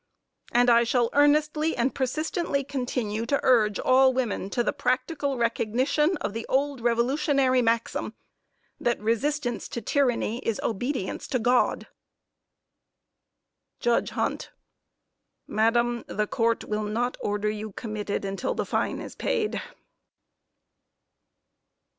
And 0.51 0.67
I 0.67 0.83
shall 0.83 1.11
earnestly 1.13 1.77
and 1.77 1.93
persistently 1.93 2.63
continue 2.63 3.27
to 3.27 3.39
urge 3.43 3.77
all 3.77 4.11
women 4.13 4.49
to 4.49 4.63
the 4.63 4.73
practical 4.73 5.37
recognition 5.37 6.17
of 6.17 6.33
the 6.33 6.47
old 6.49 6.81
revolutionary 6.81 7.61
maxim, 7.61 8.15
that 8.79 8.99
"Resistance 8.99 9.67
to 9.69 9.79
tyranny 9.79 10.39
is 10.39 10.59
obedience 10.63 11.27
to 11.27 11.37
God." 11.37 11.85
JUDGE 13.79 14.09
HUNT 14.09 14.49
Madam, 15.45 16.03
the 16.07 16.25
Court 16.25 16.63
will 16.63 16.85
not 16.85 17.15
order 17.21 17.51
you 17.51 17.71
committed 17.73 18.25
until 18.25 18.55
the 18.55 18.65
fine 18.65 18.99
is 19.01 19.13
paid. 19.13 19.61